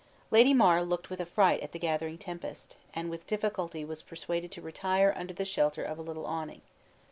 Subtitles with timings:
[0.31, 4.59] Lady Mar looked with affright at the gathering tempest, and with difficulty was persuaded to
[4.59, 6.63] retire under the shelter of a little awning.